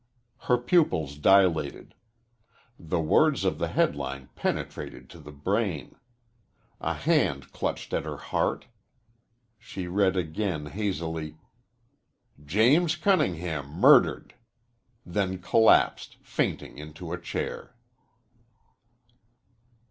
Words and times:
Her 0.49 0.57
pupils 0.57 1.15
dilated. 1.15 1.93
The 2.79 2.99
words 2.99 3.45
of 3.45 3.59
the 3.59 3.67
headline 3.67 4.29
penetrated 4.33 5.11
to 5.11 5.19
the 5.19 5.31
brain. 5.31 5.93
A 6.79 6.95
hand 6.95 7.51
clutched 7.51 7.93
at 7.93 8.03
her 8.03 8.17
heart. 8.17 8.65
She 9.59 9.85
read 9.87 10.17
again 10.17 10.65
hazily 10.65 11.37
JAMES 12.43 12.95
CUNNINGHAM 12.95 13.67
MURDERED 13.69 14.33
then 15.05 15.37
collapsed 15.37 16.17
fainting 16.23 16.79
into 16.79 17.11
a 17.13 17.21
chair. 17.21 17.75